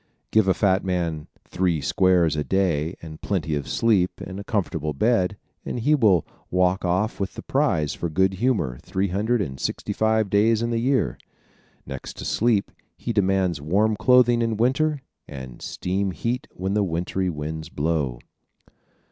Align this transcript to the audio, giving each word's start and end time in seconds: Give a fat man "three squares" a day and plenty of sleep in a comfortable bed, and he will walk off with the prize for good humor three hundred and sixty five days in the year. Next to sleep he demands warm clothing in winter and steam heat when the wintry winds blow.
Give 0.31 0.47
a 0.47 0.55
fat 0.55 0.83
man 0.83 1.27
"three 1.47 1.79
squares" 1.79 2.35
a 2.35 2.43
day 2.43 2.95
and 3.03 3.21
plenty 3.21 3.53
of 3.53 3.67
sleep 3.67 4.19
in 4.19 4.39
a 4.39 4.43
comfortable 4.43 4.93
bed, 4.93 5.37
and 5.63 5.79
he 5.79 5.93
will 5.93 6.25
walk 6.49 6.83
off 6.83 7.19
with 7.19 7.35
the 7.35 7.43
prize 7.43 7.93
for 7.93 8.09
good 8.09 8.33
humor 8.41 8.79
three 8.81 9.09
hundred 9.09 9.43
and 9.43 9.59
sixty 9.59 9.93
five 9.93 10.31
days 10.31 10.63
in 10.63 10.71
the 10.71 10.79
year. 10.79 11.19
Next 11.85 12.17
to 12.17 12.25
sleep 12.25 12.71
he 12.97 13.13
demands 13.13 13.61
warm 13.61 13.95
clothing 13.95 14.41
in 14.41 14.57
winter 14.57 15.03
and 15.27 15.61
steam 15.61 16.09
heat 16.09 16.47
when 16.51 16.73
the 16.73 16.81
wintry 16.83 17.29
winds 17.29 17.69
blow. 17.69 18.17